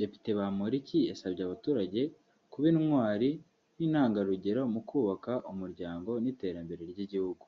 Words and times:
Depite 0.00 0.28
Bamporiki 0.38 0.98
yasabye 1.10 1.40
abaturage 1.44 2.00
kuba 2.52 2.66
intwari 2.72 3.30
n’intangarugero 3.76 4.60
mu 4.74 4.80
kubaka 4.88 5.32
umuryango 5.52 6.10
n’iterambere 6.22 6.82
ry’Igihugu 6.92 7.44